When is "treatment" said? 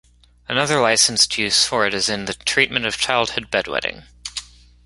2.33-2.87